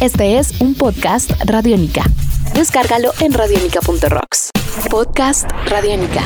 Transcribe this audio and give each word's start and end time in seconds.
Este 0.00 0.38
es 0.38 0.60
un 0.60 0.74
podcast 0.74 1.30
Radiónica. 1.46 2.02
Descárgalo 2.54 3.12
en 3.20 3.32
radiónica.rocks. 3.32 4.50
Podcast 4.90 5.50
Radiónica. 5.66 6.22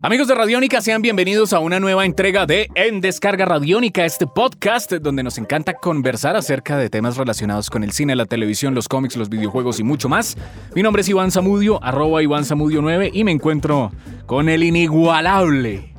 Amigos 0.00 0.28
de 0.28 0.34
Radiónica, 0.34 0.80
sean 0.80 1.02
bienvenidos 1.02 1.52
a 1.52 1.58
una 1.58 1.78
nueva 1.80 2.06
entrega 2.06 2.46
de 2.46 2.68
En 2.74 3.02
Descarga 3.02 3.44
Radiónica, 3.44 4.06
este 4.06 4.26
podcast 4.26 4.92
donde 4.92 5.22
nos 5.22 5.36
encanta 5.36 5.74
conversar 5.74 6.36
acerca 6.36 6.78
de 6.78 6.88
temas 6.88 7.18
relacionados 7.18 7.68
con 7.68 7.84
el 7.84 7.92
cine, 7.92 8.16
la 8.16 8.24
televisión, 8.24 8.74
los 8.74 8.88
cómics, 8.88 9.16
los 9.16 9.28
videojuegos 9.28 9.78
y 9.80 9.82
mucho 9.82 10.08
más. 10.08 10.38
Mi 10.74 10.82
nombre 10.82 11.02
es 11.02 11.08
Iván 11.08 11.30
Zamudio, 11.30 11.82
arroba 11.84 12.22
Iván 12.22 12.46
Zamudio 12.46 12.80
9 12.80 13.10
y 13.12 13.24
me 13.24 13.32
encuentro 13.32 13.92
con 14.24 14.48
el 14.48 14.62
inigualable 14.62 15.92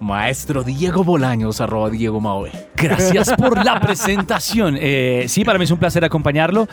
Maestro 0.00 0.62
Diego 0.62 1.02
Bolaños, 1.04 1.60
arroba 1.60 1.90
Diego 1.90 2.20
Maoe. 2.20 2.52
Gracias 2.76 3.32
por 3.34 3.64
la 3.64 3.80
presentación. 3.80 4.76
Eh, 4.80 5.24
sí, 5.28 5.44
para 5.44 5.58
mí 5.58 5.64
es 5.64 5.70
un 5.70 5.78
placer 5.78 6.04
acompañarlo. 6.04 6.68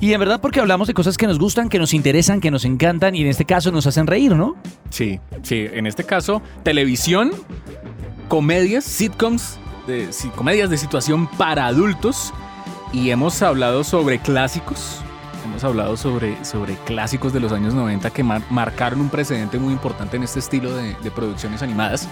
Y 0.00 0.12
en 0.12 0.20
verdad 0.20 0.40
porque 0.40 0.60
hablamos 0.60 0.88
de 0.88 0.94
cosas 0.94 1.16
que 1.16 1.26
nos 1.26 1.38
gustan, 1.38 1.68
que 1.68 1.78
nos 1.78 1.94
interesan, 1.94 2.40
que 2.40 2.50
nos 2.50 2.64
encantan 2.64 3.14
y 3.14 3.22
en 3.22 3.28
este 3.28 3.44
caso 3.44 3.70
nos 3.70 3.86
hacen 3.86 4.06
reír, 4.06 4.34
¿no? 4.34 4.56
Sí, 4.90 5.20
sí, 5.42 5.66
en 5.72 5.86
este 5.86 6.04
caso, 6.04 6.42
televisión, 6.64 7.30
comedias, 8.28 8.84
sitcoms, 8.84 9.58
comedias 10.34 10.70
de 10.70 10.78
situación 10.78 11.26
para 11.38 11.66
adultos. 11.66 12.32
Y 12.92 13.10
hemos 13.10 13.42
hablado 13.42 13.82
sobre 13.84 14.18
clásicos. 14.20 15.00
Hemos 15.44 15.62
hablado 15.64 15.96
sobre, 15.96 16.42
sobre 16.44 16.74
clásicos 16.86 17.32
de 17.32 17.40
los 17.40 17.52
años 17.52 17.74
90 17.74 18.10
que 18.10 18.22
mar- 18.22 18.42
marcaron 18.50 19.00
un 19.00 19.08
precedente 19.10 19.58
muy 19.58 19.72
importante 19.72 20.16
en 20.16 20.22
este 20.22 20.38
estilo 20.38 20.74
de, 20.74 20.94
de 21.02 21.10
producciones 21.10 21.60
animadas. 21.62 22.08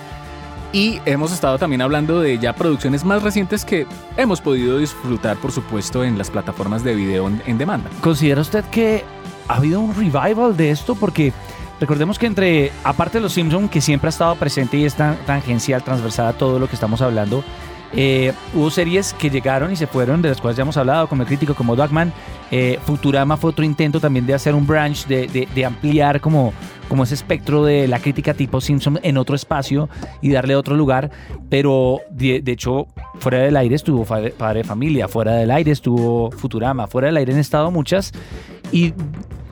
Y 0.72 1.00
hemos 1.04 1.32
estado 1.32 1.58
también 1.58 1.82
hablando 1.82 2.20
de 2.20 2.38
ya 2.38 2.54
producciones 2.54 3.04
más 3.04 3.22
recientes 3.22 3.64
que 3.64 3.86
hemos 4.16 4.40
podido 4.40 4.78
disfrutar, 4.78 5.36
por 5.36 5.52
supuesto, 5.52 6.02
en 6.02 6.16
las 6.16 6.30
plataformas 6.30 6.82
de 6.82 6.94
video 6.94 7.28
en, 7.28 7.58
demanda. 7.58 7.90
¿Considera 8.00 8.40
usted 8.40 8.64
que 8.64 9.04
ha 9.48 9.56
habido 9.56 9.80
un 9.80 9.94
revival 9.94 10.56
de 10.56 10.70
esto? 10.70 10.94
Porque 10.94 11.34
recordemos 11.78 12.18
que 12.18 12.24
entre, 12.24 12.72
aparte 12.84 13.18
de 13.18 13.22
los 13.22 13.34
Simpsons, 13.34 13.70
que 13.70 13.82
siempre 13.82 14.08
ha 14.08 14.10
estado 14.10 14.34
presente 14.36 14.78
y 14.78 14.86
es 14.86 14.94
tan 14.94 15.16
tangencial, 15.26 15.84
transversal 15.84 16.28
a 16.28 16.32
todo 16.32 16.58
lo 16.58 16.68
que 16.68 16.74
estamos 16.74 17.02
hablando, 17.02 17.44
eh, 17.94 18.32
hubo 18.54 18.70
series 18.70 19.12
que 19.14 19.28
llegaron 19.30 19.72
y 19.72 19.76
se 19.76 19.86
fueron, 19.86 20.22
de 20.22 20.28
las 20.30 20.40
cuales 20.40 20.56
ya 20.56 20.62
hemos 20.62 20.76
hablado, 20.76 21.08
como 21.08 21.22
el 21.22 21.28
crítico, 21.28 21.54
como 21.54 21.76
Dogman. 21.76 22.12
Eh, 22.50 22.78
Futurama 22.84 23.36
fue 23.36 23.50
otro 23.50 23.64
intento 23.64 24.00
también 24.00 24.26
de 24.26 24.34
hacer 24.34 24.54
un 24.54 24.66
branch, 24.66 25.06
de, 25.06 25.26
de- 25.26 25.48
de 25.54 25.64
ampliar 25.64 26.20
como, 26.20 26.52
como 26.88 27.04
ese 27.04 27.14
espectro 27.14 27.64
de 27.64 27.88
la 27.88 27.98
crítica 27.98 28.34
tipo 28.34 28.60
Simpson 28.60 28.98
en 29.02 29.16
otro 29.16 29.34
espacio 29.36 29.88
y 30.20 30.30
darle 30.30 30.56
otro 30.56 30.74
lugar. 30.76 31.10
Pero 31.48 32.00
de, 32.10 32.40
de 32.40 32.52
hecho, 32.52 32.86
fuera 33.18 33.38
del 33.38 33.56
aire 33.56 33.74
estuvo 33.74 34.04
Padre 34.04 34.58
de 34.60 34.64
Familia, 34.64 35.08
fuera 35.08 35.32
del 35.34 35.50
aire 35.50 35.70
estuvo 35.72 36.30
Futurama, 36.30 36.86
fuera 36.86 37.06
del 37.06 37.16
aire 37.18 37.32
han 37.32 37.38
estado 37.38 37.70
muchas. 37.70 38.12
Y 38.70 38.94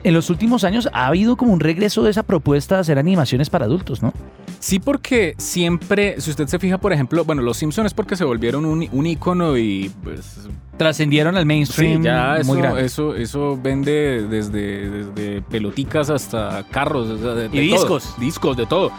en 0.03 0.13
los 0.15 0.31
últimos 0.31 0.63
años 0.63 0.89
ha 0.93 1.05
habido 1.07 1.37
como 1.37 1.53
un 1.53 1.59
regreso 1.59 2.01
de 2.03 2.09
esa 2.09 2.23
propuesta 2.23 2.75
de 2.75 2.81
hacer 2.81 2.97
animaciones 2.97 3.49
para 3.51 3.65
adultos, 3.65 4.01
¿no? 4.01 4.13
Sí, 4.63 4.77
porque 4.79 5.33
siempre, 5.39 6.21
si 6.21 6.29
usted 6.29 6.45
se 6.47 6.59
fija, 6.59 6.77
por 6.77 6.93
ejemplo, 6.93 7.25
bueno, 7.25 7.41
los 7.41 7.57
Simpsons 7.57 7.87
es 7.87 7.93
porque 7.95 8.15
se 8.15 8.23
volvieron 8.23 8.63
un, 8.63 8.87
un 8.91 9.05
ícono 9.07 9.57
y 9.57 9.91
pues 10.03 10.47
Trascendieron 10.77 11.35
al 11.35 11.41
sí, 11.43 11.47
mainstream 11.47 12.03
ya 12.03 12.37
eso, 12.37 12.45
muy 12.53 12.61
grande. 12.61 12.85
eso, 12.85 13.15
eso 13.15 13.59
vende 13.61 14.25
desde, 14.27 14.89
desde 14.89 15.41
peloticas 15.41 16.11
hasta 16.11 16.63
carros. 16.69 17.07
o 17.09 17.17
sea, 17.17 17.31
de- 17.33 17.49
de 17.49 17.63
Y 17.63 17.69
todo. 17.71 17.79
discos. 17.79 18.15
Discos, 18.19 18.55
de 18.57 18.65
todo. 18.67 18.91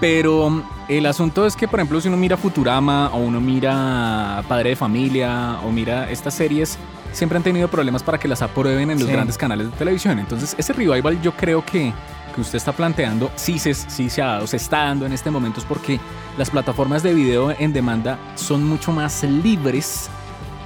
Pero 0.00 0.62
el 0.88 1.06
asunto 1.06 1.46
es 1.46 1.54
que, 1.54 1.68
por 1.68 1.78
ejemplo, 1.78 2.00
si 2.00 2.08
uno 2.08 2.16
mira 2.16 2.36
Futurama 2.36 3.10
o 3.14 3.18
uno 3.18 3.40
mira 3.40 4.42
Padre 4.48 4.70
de 4.70 4.76
Familia 4.76 5.58
o 5.64 5.70
mira 5.70 6.10
estas 6.10 6.34
series, 6.34 6.76
siempre 7.12 7.36
han 7.38 7.44
tenido 7.44 7.68
problemas 7.68 8.02
para 8.02 8.18
que 8.18 8.26
las 8.26 8.42
aprueben 8.42 8.90
en 8.90 8.98
los 8.98 9.06
Sí. 9.06 9.12
grandes 9.12 9.38
canales 9.38 9.70
de 9.70 9.76
televisión. 9.76 10.18
Entonces, 10.18 10.56
ese 10.58 10.72
revival 10.72 11.22
yo 11.22 11.32
creo 11.36 11.64
que, 11.64 11.92
que 12.34 12.40
usted 12.40 12.56
está 12.56 12.72
planteando 12.72 13.30
sí 13.36 13.58
se, 13.58 13.72
sí 13.74 14.10
se 14.10 14.20
ha 14.22 14.26
dado, 14.26 14.46
se 14.46 14.56
está 14.56 14.78
dando 14.84 15.06
en 15.06 15.12
este 15.12 15.30
momento 15.30 15.60
es 15.60 15.66
porque 15.66 16.00
las 16.36 16.50
plataformas 16.50 17.02
de 17.02 17.14
video 17.14 17.52
en 17.58 17.72
demanda 17.72 18.18
son 18.34 18.64
mucho 18.68 18.92
más 18.92 19.22
libres 19.24 20.08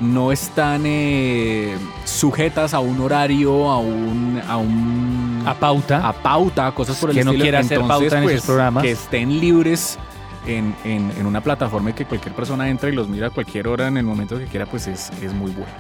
no 0.00 0.31
están 0.31 0.82
eh, 0.87 1.76
sujetas 2.04 2.72
a 2.72 2.78
un 2.78 3.00
horario, 3.00 3.69
a 3.69 3.78
un, 3.78 4.41
a 4.48 4.56
un 4.56 5.43
A 5.44 5.54
pauta. 5.54 6.06
a 6.09 6.12
pauta, 6.12 6.70
cosas 6.72 6.97
por 6.98 7.10
el 7.10 7.16
Que 7.16 7.25
no 7.25 7.31
estilo. 7.32 7.43
quiera 7.44 7.59
hacer 7.59 7.81
pauta 7.81 8.04
en 8.19 8.22
esos 8.22 8.22
pues, 8.32 8.43
programas. 8.43 8.82
Que 8.84 8.93
estén 8.93 9.41
libres 9.41 9.98
en, 10.47 10.72
en- 10.84 11.10
en 11.19 11.26
una 11.26 11.41
plataforma 11.41 11.93
que 11.97 12.04
cualquier 12.04 12.32
persona 12.32 12.69
entre 12.69 12.91
y 12.91 12.94
los 12.94 13.09
mira 13.09 13.26
a 13.26 13.31
cualquier 13.31 13.66
hora 13.66 13.88
en 13.88 13.97
el 13.97 14.04
momento 14.04 14.38
que 14.38 14.44
quiera, 14.44 14.66
pues 14.66 14.87
es, 14.87 15.10
es 15.20 15.32
muy 15.34 15.50
bueno. 15.50 15.72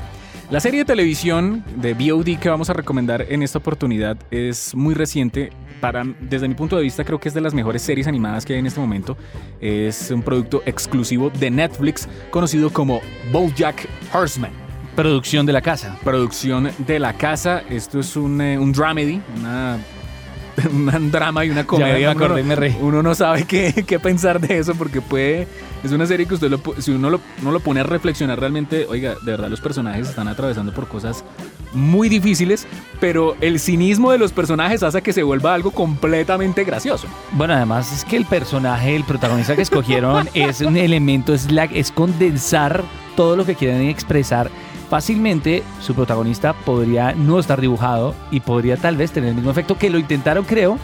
La 0.50 0.58
serie 0.58 0.80
de 0.80 0.84
televisión 0.84 1.62
de 1.76 1.94
VOD 1.94 2.38
que 2.40 2.48
vamos 2.48 2.70
a 2.70 2.72
recomendar 2.72 3.24
en 3.28 3.44
esta 3.44 3.58
oportunidad 3.58 4.16
es 4.32 4.74
muy 4.74 4.94
reciente. 4.94 5.52
Para, 5.80 6.04
desde 6.20 6.48
mi 6.48 6.54
punto 6.54 6.76
de 6.76 6.82
vista, 6.82 7.04
creo 7.04 7.20
que 7.20 7.28
es 7.28 7.34
de 7.34 7.40
las 7.40 7.54
mejores 7.54 7.82
series 7.82 8.06
animadas 8.06 8.44
que 8.44 8.54
hay 8.54 8.58
en 8.58 8.66
este 8.66 8.80
momento. 8.80 9.16
Es 9.60 10.10
un 10.10 10.22
producto 10.22 10.62
exclusivo 10.66 11.30
de 11.30 11.50
Netflix 11.50 12.08
conocido 12.30 12.70
como 12.70 13.00
BoJack 13.32 13.88
Horseman 14.12 14.68
Producción 14.98 15.46
de 15.46 15.52
la 15.52 15.62
casa. 15.62 15.96
producción 16.02 16.70
de 16.78 16.98
la 16.98 17.12
casa. 17.12 17.62
Esto 17.70 18.00
es 18.00 18.16
un, 18.16 18.40
eh, 18.40 18.58
un 18.58 18.72
dramedy, 18.72 19.22
una, 19.36 19.78
un 20.72 21.10
drama 21.12 21.44
y 21.44 21.50
una 21.50 21.64
comedia. 21.64 21.94
me 21.94 22.06
acordé, 22.06 22.40
uno, 22.40 22.48
me 22.48 22.56
reí. 22.56 22.76
uno 22.80 23.00
no 23.00 23.14
sabe 23.14 23.44
qué, 23.44 23.84
qué 23.86 24.00
pensar 24.00 24.40
de 24.40 24.58
eso 24.58 24.74
porque 24.74 25.00
puede... 25.00 25.46
Es 25.84 25.92
una 25.92 26.04
serie 26.06 26.26
que 26.26 26.34
usted, 26.34 26.50
lo, 26.50 26.60
si 26.78 26.90
uno 26.90 27.10
lo, 27.10 27.20
no 27.42 27.52
lo 27.52 27.60
pone 27.60 27.78
a 27.78 27.84
reflexionar 27.84 28.40
realmente, 28.40 28.86
oiga, 28.88 29.14
de 29.22 29.30
verdad 29.30 29.48
los 29.48 29.60
personajes 29.60 30.08
están 30.08 30.26
atravesando 30.26 30.74
por 30.74 30.88
cosas 30.88 31.24
muy 31.72 32.08
difíciles, 32.08 32.66
pero 33.00 33.36
el 33.40 33.60
cinismo 33.60 34.10
de 34.12 34.18
los 34.18 34.32
personajes 34.32 34.82
hace 34.82 35.02
que 35.02 35.12
se 35.12 35.22
vuelva 35.22 35.54
algo 35.54 35.70
completamente 35.70 36.64
gracioso. 36.64 37.06
Bueno, 37.32 37.54
además 37.54 37.92
es 37.92 38.04
que 38.04 38.16
el 38.16 38.24
personaje, 38.24 38.96
el 38.96 39.04
protagonista 39.04 39.56
que 39.56 39.62
escogieron 39.62 40.28
es 40.34 40.60
un 40.60 40.76
elemento, 40.76 41.34
es, 41.34 41.50
la, 41.50 41.64
es 41.64 41.92
condensar 41.92 42.82
todo 43.16 43.36
lo 43.36 43.44
que 43.44 43.54
quieren 43.54 43.82
expresar. 43.82 44.50
Fácilmente 44.88 45.62
su 45.80 45.94
protagonista 45.94 46.54
podría 46.54 47.12
no 47.12 47.38
estar 47.38 47.60
dibujado 47.60 48.14
y 48.30 48.40
podría 48.40 48.76
tal 48.76 48.96
vez 48.96 49.12
tener 49.12 49.30
el 49.30 49.36
mismo 49.36 49.50
efecto 49.50 49.76
que 49.76 49.90
lo 49.90 49.98
intentaron, 49.98 50.44
creo, 50.44 50.78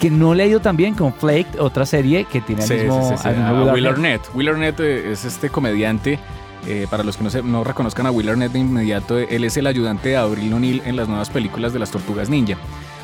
que 0.00 0.10
no 0.10 0.34
le 0.34 0.42
ha 0.42 0.46
ido 0.46 0.60
tan 0.60 0.76
bien 0.76 0.94
con 0.94 1.12
Flake, 1.12 1.58
otra 1.58 1.86
serie 1.86 2.24
que 2.24 2.40
tiene 2.40 2.62
el 2.62 2.68
Sí, 2.68 2.74
mismo, 2.74 3.08
sí, 3.08 3.22
sí, 3.22 3.28
mismo 3.28 3.46
A 3.46 3.72
Will 3.72 3.86
Arnett. 3.86 4.20
Will 4.34 4.48
Arnett 4.48 4.80
es 4.80 5.24
este 5.24 5.50
comediante. 5.50 6.18
Eh, 6.66 6.86
para 6.90 7.02
los 7.04 7.16
que 7.16 7.24
no, 7.24 7.30
se- 7.30 7.42
no 7.42 7.64
reconozcan 7.64 8.06
a 8.06 8.10
Will 8.10 8.28
Arnett 8.28 8.52
de 8.52 8.58
inmediato, 8.58 9.18
él 9.18 9.44
es 9.44 9.56
el 9.56 9.66
ayudante 9.66 10.10
de 10.10 10.16
Avril 10.16 10.52
O'Neill 10.52 10.82
en 10.84 10.96
las 10.96 11.08
nuevas 11.08 11.30
películas 11.30 11.72
de 11.72 11.78
las 11.78 11.90
Tortugas 11.90 12.28
Ninja. 12.28 12.56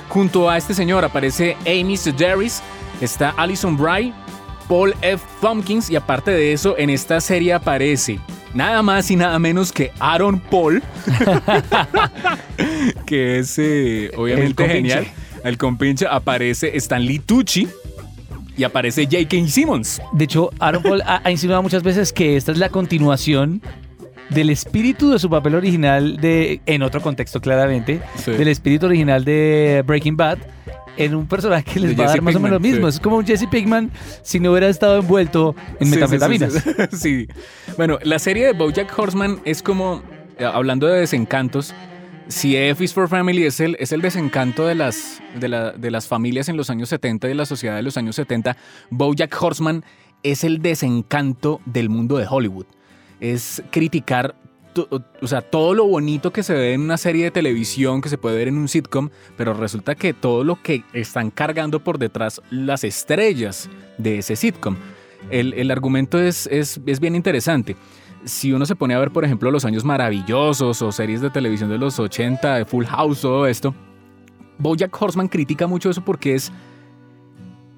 Junto 0.09 0.49
a 0.49 0.57
este 0.57 0.75
señor 0.75 1.05
aparece 1.05 1.57
Amy 1.67 1.97
Sedaris, 1.97 2.63
está 3.01 3.31
Alison 3.31 3.77
Bry, 3.77 4.13
Paul 4.69 4.95
F. 5.03 5.25
Tompkins 5.41 5.91
y 5.91 5.97
aparte 5.97 6.31
de 6.31 6.53
eso, 6.53 6.77
en 6.79 6.91
esta 6.91 7.21
serie 7.21 7.53
aparece 7.55 8.19
nada 8.55 8.83
más 8.83 9.11
y 9.11 9.17
nada 9.17 9.39
menos 9.39 9.73
que 9.73 9.93
Aaron 10.01 10.41
Paul, 10.41 10.83
que 13.07 13.39
es 13.39 13.59
eh, 13.59 14.11
obviamente 14.17 14.55
compinche. 14.55 14.95
genial. 14.95 15.07
El 15.45 15.59
compinche 15.59 16.07
aparece 16.11 16.77
Stanley 16.77 17.19
Tucci 17.21 17.69
y 18.57 18.65
aparece 18.65 19.05
J.K. 19.05 19.49
Simmons. 19.49 20.01
De 20.13 20.25
hecho, 20.25 20.51
Aaron 20.59 20.83
Paul 20.83 21.03
ha, 21.03 21.21
ha 21.25 21.31
insinuado 21.31 21.63
muchas 21.63 21.83
veces 21.83 22.13
que 22.13 22.37
esta 22.37 22.53
es 22.53 22.59
la 22.59 22.69
continuación 22.71 23.61
del 24.31 24.51
espíritu 24.51 25.11
de 25.11 25.19
su 25.19 25.31
papel 25.31 25.55
original 25.55 26.17
de, 26.17 26.61
en 26.67 26.83
otro 26.83 27.01
contexto 27.01 27.41
claramente, 27.41 28.01
Sí. 28.17 28.33
del 28.33 28.49
espíritu 28.49 28.87
original 28.87 29.25
de 29.25 29.85
Breaking 29.87 30.17
Bad 30.17 30.39
en 30.97 31.15
un 31.15 31.27
personaje 31.27 31.63
que 31.75 31.79
les 31.81 31.91
De 31.91 31.97
va 31.97 32.05
a 32.05 32.09
dar 32.09 32.23
más 32.23 32.35
o 32.35 32.41
menos 32.41 32.55
lo 32.55 32.61
mismo. 32.61 32.91
sí. 32.91 32.97
Es 32.97 33.01
como 33.01 33.17
un 33.19 33.27
Jesse 33.27 33.47
Pinkman 33.47 33.91
si 34.23 34.41
no 34.41 34.51
hubiera 34.51 34.69
estado 34.69 34.99
envuelto 34.99 35.55
en 35.79 35.87
Sí, 35.87 35.93
sí, 35.93 35.99
metanfetaminas. 36.01 36.53
Sí, 36.55 36.61
sí, 36.91 36.97
sí. 36.97 37.29
Bueno, 37.77 37.99
la 38.03 38.19
serie 38.19 38.47
de 38.47 38.53
BoJack 38.53 38.99
Horseman 38.99 39.41
es 39.45 39.63
como, 39.63 40.03
eh, 40.39 40.45
hablando 40.45 40.87
de 40.87 40.99
desencantos, 41.01 41.75
si 42.29 42.57
F 42.57 42.83
is 42.85 42.93
for 42.93 43.09
Family 43.09 43.45
es 43.45 43.61
el, 43.61 43.77
es 43.79 43.93
el 43.93 44.01
desencanto 44.03 44.67
de 44.67 44.75
las, 44.75 45.21
de, 45.39 45.49
la- 45.49 45.73
de 45.73 45.91
las 45.91 46.09
familias 46.09 46.49
en 46.49 46.57
los 46.57 46.71
años 46.71 46.89
70 46.89 47.27
y 47.27 47.31
de 47.31 47.35
la 47.35 47.47
sociedad 47.47 47.77
de 47.77 47.83
los 47.83 47.97
años 47.97 48.17
70, 48.17 48.57
BoJack 48.91 49.43
Horseman 49.43 49.85
es 50.23 50.43
el 50.45 50.61
desencanto 50.61 51.61
del 51.67 51.89
mundo 51.89 52.17
de 52.17 52.27
Hollywood. 52.29 52.67
Es 53.21 53.63
criticar 53.71 54.35
o 55.21 55.27
sea, 55.27 55.41
todo 55.41 55.73
lo 55.73 55.87
bonito 55.87 56.33
que 56.35 56.43
se 56.43 56.53
ve 56.53 56.75
en 56.75 56.83
una 56.83 56.99
serie 56.99 57.25
de 57.25 57.31
televisión, 57.31 58.03
que 58.03 58.11
se 58.11 58.19
puede 58.19 58.37
ver 58.37 58.49
en 58.49 58.59
un 58.59 58.69
sitcom, 58.69 59.09
pero 59.37 59.55
resulta 59.55 59.95
que 59.95 60.13
todo 60.13 60.45
lo 60.45 60.61
que 60.63 60.85
están 60.93 61.31
cargando 61.31 61.81
por 61.83 61.99
detrás 61.99 62.43
las 62.51 62.85
estrellas 62.85 63.71
de 63.97 64.19
ese 64.19 64.37
sitcom. 64.37 64.77
El, 65.31 65.55
el 65.55 65.71
argumento 65.71 66.21
es, 66.21 66.47
es, 66.49 66.79
es 66.85 67.01
bien 67.01 67.15
interesante. 67.17 67.75
Si 68.27 68.53
uno 68.53 68.67
se 68.67 68.75
pone 68.77 68.93
a 68.95 68.99
ver, 68.99 69.11
por 69.13 69.25
ejemplo, 69.25 69.51
Los 69.51 69.65
Años 69.65 69.85
Maravillosos 69.85 70.83
o 70.83 70.93
series 70.93 71.21
de 71.23 71.31
televisión 71.31 71.71
de 71.71 71.79
los 71.79 71.99
80, 71.99 72.57
de 72.57 72.65
Full 72.67 72.85
House, 72.85 73.21
todo 73.23 73.47
esto, 73.47 73.75
Bojack 74.59 75.01
Horseman 75.01 75.29
critica 75.29 75.67
mucho 75.67 75.89
eso 75.91 76.03
porque 76.05 76.35
es, 76.35 76.53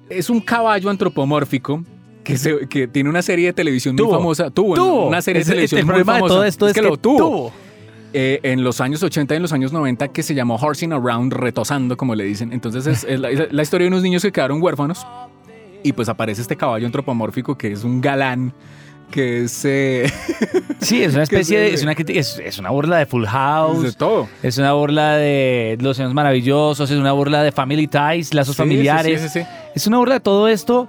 es 0.09 0.29
un 0.29 0.39
caballo 0.41 0.89
antropomórfico 0.89 1.83
que, 2.23 2.37
se- 2.37 2.67
que 2.67 2.87
tiene 2.87 3.09
una 3.09 3.21
serie 3.21 3.47
de 3.47 3.53
televisión 3.53 3.95
Tuvo. 3.95 4.09
muy 4.09 4.17
famosa. 4.17 4.49
Tuvo, 4.49 4.73
Tuvo. 4.75 5.07
una 5.07 5.21
serie 5.21 5.39
de 5.39 5.43
es- 5.43 5.47
televisión 5.49 5.79
el 5.81 5.85
muy 5.85 6.03
famosa. 6.03 6.27
todo 6.33 6.43
esto 6.43 6.67
es, 6.67 6.73
que, 6.73 6.81
lo 6.81 6.97
tuvo. 6.97 7.51
eh, 8.13 8.39
en 8.43 8.63
los 8.63 8.81
años 8.81 9.03
80 9.03 9.35
y 9.35 9.37
en 9.37 9.41
los 9.43 9.53
años 9.53 9.71
90 9.71 10.07
que 10.07 10.23
se 10.23 10.33
llamó 10.33 10.55
Horsing 10.55 10.93
Around, 10.93 11.33
retosando, 11.33 11.95
como 11.95 12.15
le 12.15 12.23
dicen. 12.23 12.51
Entonces 12.53 12.87
es, 12.87 13.03
es 13.03 13.19
la, 13.19 13.29
es 13.29 13.53
la 13.53 13.61
historia 13.61 13.85
de 13.85 13.89
unos 13.89 14.01
niños 14.03 14.23
que 14.23 14.31
quedaron 14.31 14.61
huérfanos 14.63 15.05
y 15.83 15.93
pues 15.93 16.09
aparece 16.09 16.41
este 16.41 16.55
caballo 16.57 16.85
antropomórfico 16.87 17.57
que 17.57 17.71
es 17.71 17.83
un 17.83 18.01
galán 18.01 18.53
que 19.09 19.43
es 19.43 19.65
eh, 19.65 20.11
Sí, 20.79 21.03
es 21.03 21.13
una 21.13 21.23
especie 21.23 21.59
de. 21.59 21.73
Es 21.73 21.83
una, 21.83 21.95
crítica- 21.95 22.19
es, 22.19 22.39
es 22.43 22.57
una 22.59 22.69
burla 22.69 22.97
de 22.97 23.05
Full 23.05 23.25
House. 23.25 23.83
de 23.83 23.91
todo. 23.93 24.27
Es 24.43 24.57
una 24.57 24.73
burla 24.73 25.15
de 25.17 25.77
Los 25.81 25.99
Años 25.99 26.13
Maravillosos, 26.13 26.89
es 26.89 26.97
una 26.97 27.11
burla 27.11 27.43
de 27.43 27.51
Family 27.51 27.87
Ties, 27.87 28.33
lazos 28.33 28.55
Sí, 28.55 28.61
familiares. 28.61 29.21
sí, 29.21 29.29
sí. 29.41 29.45
Es 29.75 29.87
una 29.87 29.97
burla 29.97 30.15
de 30.15 30.19
todo 30.21 30.47
esto, 30.47 30.87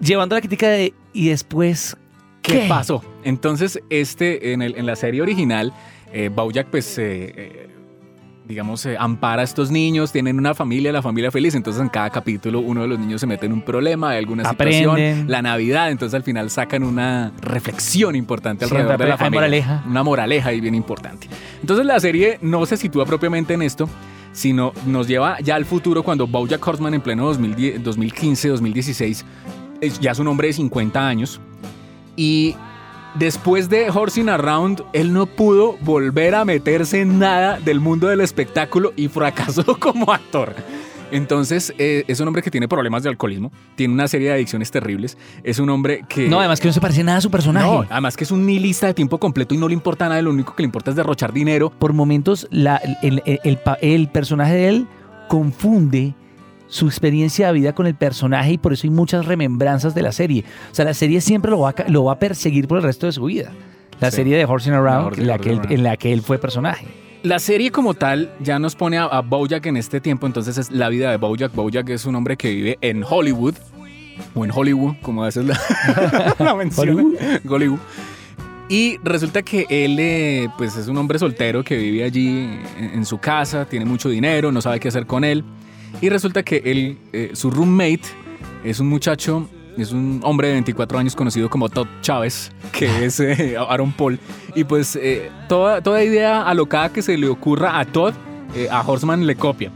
llevando 0.00 0.34
la 0.34 0.40
crítica 0.40 0.68
de. 0.68 0.92
¿Y 1.12 1.28
después 1.28 1.96
¿Qué, 2.42 2.60
qué? 2.62 2.66
pasó? 2.68 3.02
Entonces, 3.24 3.80
este, 3.90 4.52
en, 4.52 4.62
el- 4.62 4.76
en 4.76 4.86
la 4.86 4.96
serie 4.96 5.22
original, 5.22 5.72
eh, 6.12 6.28
Bojack, 6.34 6.66
pues, 6.68 6.98
eh, 6.98 7.32
eh, 7.36 7.68
digamos, 8.46 8.84
eh, 8.84 8.96
ampara 8.98 9.40
a 9.40 9.44
estos 9.44 9.70
niños, 9.70 10.12
tienen 10.12 10.38
una 10.38 10.54
familia, 10.54 10.92
la 10.92 11.00
familia 11.02 11.30
feliz, 11.30 11.54
entonces 11.54 11.80
en 11.80 11.88
cada 11.88 12.10
capítulo 12.10 12.60
uno 12.60 12.82
de 12.82 12.88
los 12.88 12.98
niños 12.98 13.20
se 13.20 13.26
mete 13.26 13.46
en 13.46 13.52
un 13.52 13.62
problema, 13.62 14.10
hay 14.10 14.18
alguna 14.18 14.42
Aprenden. 14.48 14.82
situación, 14.90 15.24
la 15.28 15.40
Navidad, 15.40 15.90
entonces 15.90 16.14
al 16.14 16.22
final 16.22 16.50
sacan 16.50 16.82
una 16.82 17.32
reflexión 17.40 18.14
importante 18.16 18.66
Siempre 18.66 18.82
alrededor 18.82 19.00
de 19.06 19.08
la 19.10 19.16
familia. 19.16 19.40
moraleja. 19.40 19.84
Una 19.88 20.02
moraleja 20.02 20.52
y 20.52 20.60
bien 20.60 20.74
importante. 20.74 21.26
Entonces 21.60 21.86
la 21.86 21.98
serie 22.00 22.38
no 22.42 22.66
se 22.66 22.76
sitúa 22.76 23.06
propiamente 23.06 23.54
en 23.54 23.62
esto, 23.62 23.88
sino 24.32 24.72
nos 24.86 25.08
lleva 25.08 25.38
ya 25.40 25.54
al 25.54 25.64
futuro 25.64 26.02
cuando 26.02 26.26
Bojack 26.26 26.66
Horseman 26.66 26.92
en 26.94 27.00
pleno 27.00 27.24
2010 27.26 27.82
2015, 27.82 28.48
2016, 28.48 29.24
es 29.80 30.00
ya 30.00 30.10
es 30.10 30.18
un 30.18 30.28
hombre 30.28 30.48
de 30.48 30.52
50 30.54 31.06
años 31.06 31.40
y 32.16 32.54
después 33.14 33.68
de 33.68 33.90
Horsing 33.90 34.28
Around, 34.28 34.82
él 34.92 35.12
no 35.12 35.26
pudo 35.26 35.76
volver 35.80 36.34
a 36.34 36.44
meterse 36.44 37.00
en 37.00 37.18
nada 37.18 37.58
del 37.60 37.80
mundo 37.80 38.08
del 38.08 38.20
espectáculo 38.20 38.92
y 38.96 39.08
fracasó 39.08 39.64
como 39.78 40.12
actor. 40.12 40.54
Entonces, 41.10 41.72
eh, 41.78 42.02
es 42.08 42.18
un 42.18 42.26
hombre 42.26 42.42
que 42.42 42.50
tiene 42.50 42.66
problemas 42.66 43.04
de 43.04 43.08
alcoholismo, 43.10 43.52
tiene 43.76 43.94
una 43.94 44.08
serie 44.08 44.28
de 44.28 44.34
adicciones 44.34 44.70
terribles, 44.72 45.16
es 45.44 45.60
un 45.60 45.70
hombre 45.70 46.04
que... 46.08 46.28
No, 46.28 46.40
además 46.40 46.60
que 46.60 46.66
no 46.66 46.72
se 46.72 46.80
parece 46.80 47.04
nada 47.04 47.18
a 47.18 47.20
su 47.20 47.30
personaje. 47.30 47.66
No, 47.66 47.84
además 47.88 48.16
que 48.16 48.24
es 48.24 48.32
un 48.32 48.44
nihilista 48.44 48.88
de 48.88 48.94
tiempo 48.94 49.18
completo 49.18 49.54
y 49.54 49.58
no 49.58 49.68
le 49.68 49.74
importa 49.74 50.08
nada, 50.08 50.20
lo 50.22 50.30
único 50.30 50.56
que 50.56 50.62
le 50.62 50.66
importa 50.66 50.90
es 50.90 50.96
derrochar 50.96 51.32
dinero. 51.32 51.70
Por 51.70 51.92
momentos, 51.92 52.48
la- 52.50 52.80
el, 53.02 53.22
el- 53.26 53.40
el 53.44 53.56
pa- 53.58 53.78
el 53.80 54.08
personaje 54.08 54.54
de 54.54 54.68
él 54.68 54.86
confunde 55.28 56.14
su 56.74 56.86
experiencia 56.88 57.46
de 57.46 57.52
vida 57.52 57.72
con 57.72 57.86
el 57.86 57.94
personaje 57.94 58.52
y 58.54 58.58
por 58.58 58.72
eso 58.72 58.86
hay 58.88 58.90
muchas 58.90 59.26
remembranzas 59.26 59.94
de 59.94 60.02
la 60.02 60.10
serie. 60.10 60.44
O 60.72 60.74
sea, 60.74 60.84
la 60.84 60.92
serie 60.94 61.20
siempre 61.20 61.52
lo 61.52 61.60
va 61.60 61.68
a, 61.68 61.72
ca- 61.72 61.84
lo 61.88 62.02
va 62.02 62.14
a 62.14 62.18
perseguir 62.18 62.66
por 62.66 62.78
el 62.78 62.82
resto 62.82 63.06
de 63.06 63.12
su 63.12 63.24
vida. 63.26 63.52
La 64.00 64.10
Sí. 64.10 64.16
serie 64.16 64.36
de 64.36 64.44
Horsing 64.44 64.72
Around, 64.72 65.20
en 65.20 65.26
la, 65.28 65.38
que 65.38 65.50
él, 65.50 65.58
Around. 65.60 65.72
en 65.72 65.82
la 65.84 65.96
que 65.96 66.12
él 66.12 66.20
fue 66.22 66.38
personaje. 66.38 66.86
La 67.22 67.38
serie 67.38 67.70
como 67.70 67.94
tal 67.94 68.32
ya 68.40 68.58
nos 68.58 68.74
pone 68.74 68.98
a, 68.98 69.04
a 69.04 69.20
Bojack 69.20 69.64
en 69.66 69.76
este 69.76 70.00
tiempo, 70.00 70.26
entonces 70.26 70.58
es 70.58 70.72
la 70.72 70.88
vida 70.88 71.12
de 71.12 71.16
Bojack. 71.16 71.54
Bojack 71.54 71.88
es 71.90 72.06
un 72.06 72.16
hombre 72.16 72.36
que 72.36 72.50
vive 72.52 72.78
en 72.80 73.04
Hollywood, 73.08 73.54
o 74.34 74.44
en 74.44 74.50
Hollywood, 74.52 74.96
como 75.00 75.22
a 75.22 75.26
veces 75.26 75.44
la, 75.44 75.56
la 76.40 76.54
menciona. 76.56 76.90
Hollywood. 76.92 77.14
Hollywood. 77.48 77.78
Y 78.68 78.98
resulta 79.04 79.42
que 79.42 79.66
él 79.68 79.96
eh, 80.00 80.48
pues 80.58 80.76
es 80.76 80.88
un 80.88 80.96
hombre 80.98 81.18
soltero 81.20 81.62
que 81.62 81.76
vive 81.76 82.02
allí 82.02 82.28
en, 82.78 82.90
en 82.94 83.04
su 83.06 83.18
casa, 83.18 83.64
tiene 83.64 83.84
mucho 83.84 84.08
dinero, 84.08 84.50
no 84.50 84.60
sabe 84.60 84.80
qué 84.80 84.88
hacer 84.88 85.06
con 85.06 85.22
él. 85.22 85.44
Y 86.00 86.08
resulta 86.08 86.42
que 86.42 86.62
él, 86.64 86.98
eh, 87.12 87.30
su 87.34 87.50
roommate 87.50 88.02
es 88.64 88.80
un 88.80 88.88
muchacho, 88.88 89.48
es 89.76 89.92
un 89.92 90.20
hombre 90.22 90.48
de 90.48 90.54
24 90.54 90.98
años 90.98 91.16
conocido 91.16 91.48
como 91.48 91.68
Todd 91.68 91.86
Chávez, 92.00 92.52
que 92.72 93.04
es 93.04 93.20
eh, 93.20 93.56
Aaron 93.56 93.92
Paul. 93.92 94.18
Y 94.54 94.64
pues 94.64 94.96
eh, 94.96 95.30
toda, 95.48 95.80
toda 95.82 96.02
idea 96.04 96.42
alocada 96.42 96.92
que 96.92 97.02
se 97.02 97.16
le 97.16 97.28
ocurra 97.28 97.78
a 97.78 97.84
Todd, 97.84 98.14
a 98.70 98.82
Horseman 98.86 99.26
le 99.26 99.34
copia. 99.34 99.72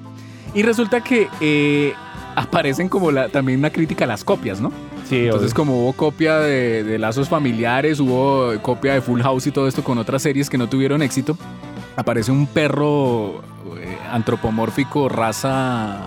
Y 0.55 0.63
resulta 0.63 1.01
que 1.01 1.95
aparecen 2.37 2.89
como 2.89 3.11
la, 3.11 3.29
también 3.29 3.59
una 3.59 3.71
crítica 3.71 4.05
a 4.05 4.09
las 4.09 4.23
copias, 4.23 4.61
¿no? 4.61 4.71
Sí, 5.09 5.25
Entonces, 5.25 5.53
como 5.53 5.83
hubo 5.83 5.93
copia 5.95 6.39
de, 6.39 6.85
de 6.85 6.99
Lazos 6.99 7.29
Familiares, 7.29 7.99
hubo 7.99 8.53
copia 8.63 8.95
de 8.95 9.01
Full 9.01 9.23
House 9.23 9.47
y 9.47 9.51
todo 9.51 9.67
esto 9.67 9.83
con 9.83 9.99
otras 9.99 10.23
series 10.23 10.49
que 10.49 10.59
no 10.59 10.69
tuvieron 10.69 11.03
éxito, 11.03 11.37
aparece 11.97 12.31
un 12.31 12.47
perro 12.47 13.43
antropomórfico, 14.13 15.09
raza 15.09 15.99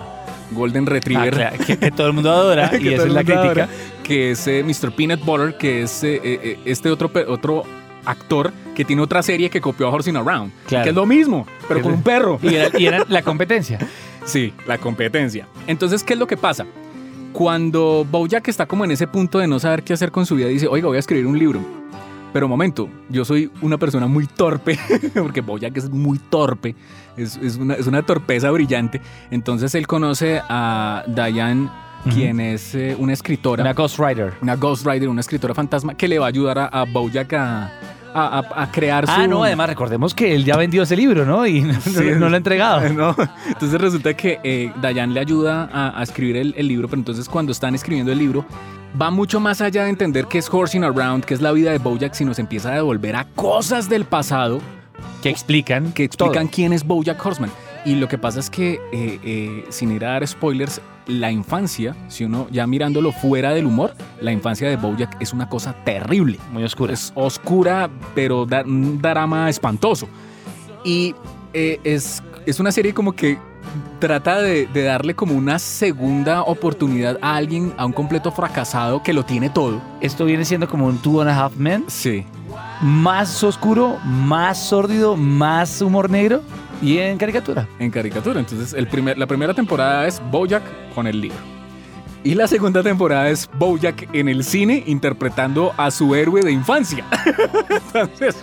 Golden 0.51 0.85
Retriever. 0.85 1.57
que, 1.65 1.77
que 1.77 1.91
todo 1.91 2.07
el 2.07 2.13
mundo 2.13 2.31
adora 2.31 2.69
que 2.71 2.81
y 2.81 2.93
esa 2.93 3.03
es 3.07 3.13
la 3.13 3.23
crítica. 3.23 3.41
adora, 3.41 3.69
que 4.03 4.31
es 4.31 4.47
eh, 4.47 4.63
Mr. 4.63 4.91
Peanut 4.93 5.23
Butter, 5.23 5.57
que 5.57 5.83
es 5.83 6.03
eh, 6.03 6.19
eh, 6.23 6.59
este 6.65 6.89
otro, 6.89 7.09
otro 7.27 7.63
actor 8.05 8.51
que 8.75 8.83
tiene 8.83 9.01
otra 9.01 9.21
serie 9.21 9.49
que 9.49 9.61
copió 9.61 9.87
a 9.87 9.91
Horsing 9.91 10.15
Around, 10.17 10.51
Claro. 10.67 10.83
que 10.83 10.89
es 10.89 10.95
lo 10.95 11.05
mismo, 11.05 11.45
pero 11.67 11.81
con 11.81 11.93
un 11.93 12.01
perro. 12.03 12.39
Y 12.41 12.55
era, 12.55 12.77
y 12.77 12.85
era 12.85 13.05
la 13.07 13.21
competencia. 13.21 13.79
Sí, 14.23 14.53
la 14.67 14.77
competencia. 14.77 15.47
Entonces, 15.65 16.03
¿qué 16.03 16.13
es 16.13 16.19
lo 16.19 16.27
que 16.27 16.37
pasa? 16.37 16.67
Cuando 17.33 18.05
Bojack 18.09 18.47
está 18.49 18.67
como 18.67 18.85
en 18.85 18.91
ese 18.91 19.07
punto 19.07 19.39
de 19.39 19.47
no 19.47 19.57
saber 19.59 19.81
qué 19.81 19.93
hacer 19.93 20.11
con 20.11 20.27
su 20.27 20.35
vida, 20.35 20.47
dice, 20.47 20.67
oiga, 20.67 20.87
voy 20.87 20.97
a 20.97 20.99
escribir 20.99 21.25
un 21.25 21.39
libro. 21.39 21.59
Pero 22.33 22.47
momento, 22.47 22.89
yo 23.09 23.25
soy 23.25 23.51
una 23.61 23.77
persona 23.77 24.07
muy 24.07 24.25
torpe, 24.25 24.79
porque 25.13 25.41
Bojack 25.41 25.75
es 25.77 25.89
muy 25.89 26.17
torpe, 26.17 26.75
es, 27.17 27.37
es 27.37 27.57
una, 27.57 27.73
es 27.73 27.87
una 27.87 28.03
torpeza 28.03 28.49
brillante. 28.51 29.01
Entonces 29.31 29.75
él 29.75 29.85
conoce 29.85 30.41
a 30.47 31.03
Diane, 31.07 31.69
quien 32.13 32.39
es 32.39 32.73
eh, 32.73 32.95
una 32.97 33.13
escritora, 33.13 33.61
Una 33.61 33.71
una, 33.71 33.75
Ghost 33.75 33.99
Rider. 33.99 34.33
ghostwriter, 34.57 35.09
una 35.09 35.21
escritora 35.21 35.53
fantasma, 35.53 35.93
que 35.93 36.07
le 36.07 36.19
va 36.19 36.25
a 36.25 36.29
ayudar 36.29 36.57
a, 36.57 36.65
a 36.67 36.85
Bojack 36.85 37.33
a, 37.33 37.71
a- 38.13 38.39
a- 38.39 38.63
a 38.63 38.71
crear 38.71 39.05
su... 39.05 39.11
Ah, 39.13 39.27
no, 39.27 39.43
además 39.43 39.67
recordemos 39.69 40.13
que 40.13 40.35
él 40.35 40.43
ya 40.45 40.57
vendió 40.57 40.83
ese 40.83 40.95
libro, 40.95 41.25
¿no? 41.25 41.45
Y 41.47 41.61
no, 41.61 41.79
Sí, 41.81 41.91
no- 42.11 42.19
no 42.19 42.29
lo 42.29 42.35
ha 42.35 42.37
entregado. 42.37 42.81
No. 42.93 43.15
Entonces 43.47 43.79
resulta 43.79 44.13
que 44.15 44.39
eh, 44.43 44.71
Dayan 44.81 45.13
le 45.13 45.19
ayuda 45.19 45.69
a, 45.71 45.99
a 45.99 46.03
escribir 46.03 46.37
el, 46.37 46.53
el 46.57 46.67
libro, 46.67 46.87
pero 46.87 46.99
entonces 46.99 47.27
cuando 47.29 47.51
están 47.51 47.73
escribiendo 47.75 48.11
el 48.11 48.17
libro, 48.19 48.45
va 49.01 49.09
mucho 49.11 49.39
más 49.39 49.61
allá 49.61 49.83
de 49.85 49.89
entender 49.89 50.25
qué 50.27 50.37
es 50.39 50.49
Horsing 50.53 50.83
Around, 50.83 51.23
qué 51.25 51.33
es 51.33 51.41
la 51.41 51.51
vida 51.51 51.71
de 51.71 51.77
Bojack, 51.77 52.13
sino 52.13 52.33
se 52.33 52.41
empieza 52.41 52.69
a 52.71 52.75
devolver 52.75 53.15
a 53.15 53.25
cosas 53.35 53.87
del 53.89 54.05
pasado 54.05 54.59
Que 55.23 55.29
explican. 55.29 55.91
que 55.93 56.03
explican 56.03 56.45
todo. 56.47 56.53
quién 56.53 56.73
es 56.73 56.85
Bojack 56.85 57.25
Horseman. 57.25 57.49
Y 57.83 57.95
lo 57.95 58.07
que 58.07 58.17
pasa 58.17 58.39
es 58.39 58.49
que, 58.49 58.73
eh, 58.91 59.19
eh, 59.23 59.65
sin 59.69 59.91
ir 59.91 60.05
a 60.05 60.11
dar 60.11 60.27
spoilers, 60.27 60.79
la 61.07 61.31
infancia, 61.31 61.95
si 62.09 62.25
uno 62.25 62.47
ya 62.51 62.67
mirándolo 62.67 63.11
fuera 63.11 63.51
del 63.53 63.65
humor, 63.65 63.95
la 64.19 64.31
infancia 64.31 64.69
de 64.69 64.75
Bojack 64.75 65.19
es 65.19 65.33
una 65.33 65.49
cosa 65.49 65.73
terrible 65.83 66.37
Muy 66.51 66.63
oscuro. 66.63 66.93
es 66.93 67.11
oscura, 67.15 67.89
pero 68.13 68.45
da 68.45 68.61
un 68.61 69.01
drama 69.01 69.49
espantoso. 69.49 70.07
Y 70.83 71.15
eh, 71.53 71.79
es, 71.83 72.21
es 72.45 72.59
una 72.59 72.71
serie 72.71 72.93
como 72.93 73.13
que 73.13 73.39
trata 73.99 74.41
de, 74.41 74.67
de 74.67 74.83
darle 74.83 75.15
como 75.15 75.33
una 75.33 75.57
segunda 75.57 76.43
oportunidad 76.43 77.17
a 77.21 77.35
alguien, 77.35 77.73
a 77.77 77.85
un 77.85 77.93
completo 77.93 78.31
fracasado 78.31 79.01
que 79.01 79.13
lo 79.13 79.25
tiene 79.25 79.49
todo. 79.49 79.81
Esto 80.01 80.25
viene 80.25 80.45
siendo 80.45 80.67
como 80.67 80.85
un 80.85 80.99
Two 80.99 81.21
and 81.21 81.31
a 81.31 81.45
Half 81.45 81.55
Men. 81.55 81.85
Sí. 81.87 82.25
Más 82.81 83.43
oscuro, 83.43 83.97
más 84.03 84.61
sórdido, 84.69 85.15
más 85.15 85.81
humor 85.81 86.09
negro 86.09 86.41
y 86.81 86.97
en 86.97 87.17
caricatura. 87.17 87.67
En 87.79 87.91
caricatura. 87.91 88.39
Entonces, 88.39 88.73
el 88.73 88.87
primer, 88.87 89.17
la 89.17 89.27
primera 89.27 89.53
temporada 89.53 90.07
es 90.07 90.21
Bojack 90.31 90.63
con 90.95 91.05
el 91.07 91.21
libro. 91.21 91.37
Y 92.23 92.35
la 92.35 92.47
segunda 92.47 92.83
temporada 92.83 93.29
es 93.29 93.49
Bojack 93.57 94.07
en 94.13 94.29
el 94.29 94.43
cine 94.43 94.83
interpretando 94.85 95.73
a 95.77 95.89
su 95.89 96.13
héroe 96.13 96.41
de 96.41 96.51
infancia. 96.51 97.03
Entonces, 97.69 98.35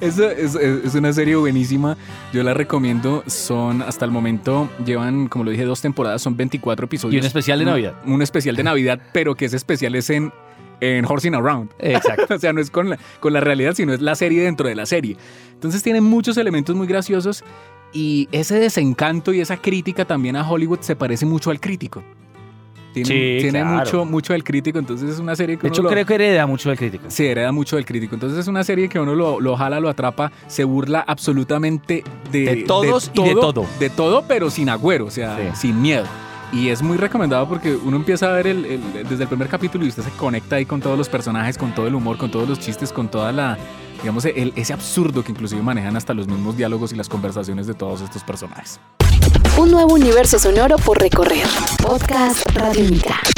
es- 0.00 0.18
es 0.54 0.94
una 0.94 1.12
serie 1.12 1.34
buenísima. 1.34 1.96
Yo 2.32 2.44
la 2.44 2.54
recomiendo. 2.54 3.24
Son, 3.26 3.82
hasta 3.82 4.04
el 4.04 4.12
momento, 4.12 4.68
llevan, 4.84 5.26
como 5.28 5.44
lo 5.44 5.50
dije, 5.50 5.64
dos 5.64 5.80
temporadas, 5.80 6.22
son 6.22 6.36
24 6.36 6.84
episodios. 6.86 7.14
Y 7.14 7.18
un 7.18 7.26
especial 7.26 7.58
de 7.58 7.64
Navidad. 7.64 7.94
Un, 8.06 8.12
un 8.14 8.22
especial 8.22 8.54
de 8.54 8.62
Navidad, 8.62 9.00
pero 9.12 9.34
que 9.34 9.46
ese 9.46 9.56
especial 9.56 9.94
es 9.96 10.10
en, 10.10 10.32
en 10.80 11.04
Horsing 11.06 11.34
Around. 11.34 11.70
Exacto. 11.78 12.34
O 12.34 12.38
sea, 12.38 12.52
no 12.52 12.60
es 12.60 12.70
con 12.70 12.90
la, 12.90 12.98
con 13.20 13.32
la 13.32 13.40
realidad, 13.40 13.74
sino 13.74 13.92
es 13.92 14.00
la 14.00 14.14
serie 14.14 14.42
dentro 14.42 14.68
de 14.68 14.74
la 14.74 14.86
serie. 14.86 15.16
Entonces 15.52 15.82
tiene 15.82 16.00
muchos 16.00 16.36
elementos 16.36 16.74
muy 16.76 16.86
graciosos 16.86 17.44
y 17.92 18.28
ese 18.32 18.58
desencanto 18.58 19.32
y 19.32 19.40
esa 19.40 19.56
crítica 19.56 20.04
también 20.04 20.36
a 20.36 20.48
Hollywood 20.50 20.80
se 20.80 20.96
parece 20.96 21.26
mucho 21.26 21.50
al 21.50 21.60
crítico. 21.60 22.02
Tiene, 22.92 23.08
Sí, 23.08 23.36
tiene 23.40 23.60
claro. 23.60 23.78
mucho, 23.80 24.04
mucho 24.04 24.32
del 24.34 24.44
crítico, 24.44 24.78
entonces 24.78 25.10
es 25.10 25.18
una 25.18 25.34
serie 25.34 25.56
que 25.56 25.62
De 25.62 25.66
uno 25.68 25.74
hecho, 25.74 25.82
lo- 25.82 25.88
creo 25.90 26.06
que 26.06 26.14
hereda 26.14 26.46
mucho 26.46 26.68
del 26.68 26.78
crítico. 26.78 27.04
se 27.08 27.28
hereda 27.28 27.50
mucho 27.50 27.74
del 27.74 27.84
crítico. 27.84 28.14
Entonces 28.14 28.38
es 28.38 28.46
una 28.46 28.62
serie 28.62 28.88
que 28.88 29.00
uno 29.00 29.16
lo, 29.16 29.40
lo 29.40 29.56
jala, 29.56 29.80
lo 29.80 29.88
atrapa, 29.88 30.30
se 30.46 30.62
burla 30.62 31.00
absolutamente 31.00 32.04
de, 32.30 32.40
De 32.44 32.56
todos 32.62 33.10
y 33.14 33.22
de 33.24 33.32
todo. 33.34 33.66
De 33.80 33.90
todo, 33.90 34.24
pero 34.28 34.48
sin 34.48 34.68
agüero, 34.68 35.06
o 35.06 35.10
sea, 35.10 35.36
Sí. 35.54 35.60
sin 35.68 35.82
miedo. 35.82 36.04
Y 36.54 36.68
es 36.68 36.82
muy 36.82 36.96
recomendado 36.96 37.48
porque 37.48 37.74
uno 37.74 37.96
empieza 37.96 38.30
a 38.30 38.32
ver 38.32 38.46
el, 38.46 38.80
desde 39.08 39.24
el 39.24 39.28
primer 39.28 39.48
capítulo 39.48 39.84
y 39.84 39.88
usted 39.88 40.04
se 40.04 40.10
conecta 40.10 40.54
ahí 40.56 40.64
con 40.64 40.80
todos 40.80 40.96
los 40.96 41.08
personajes, 41.08 41.58
con 41.58 41.74
todo 41.74 41.88
el 41.88 41.94
humor, 41.96 42.16
con 42.16 42.30
todos 42.30 42.48
los 42.48 42.60
chistes, 42.60 42.92
con 42.92 43.08
toda 43.08 43.32
la, 43.32 43.58
digamos, 44.00 44.24
ese 44.24 44.72
absurdo 44.72 45.24
que 45.24 45.32
inclusive 45.32 45.60
manejan 45.62 45.96
hasta 45.96 46.14
los 46.14 46.28
mismos 46.28 46.56
diálogos 46.56 46.92
y 46.92 46.96
las 46.96 47.08
conversaciones 47.08 47.66
de 47.66 47.74
todos 47.74 48.02
estos 48.02 48.22
personajes. 48.22 48.78
Un 49.58 49.72
nuevo 49.72 49.94
universo 49.94 50.38
sonoro 50.38 50.76
por 50.76 51.00
recorrer. 51.00 51.46
Podcast 51.82 52.48
Radiónica. 52.54 53.33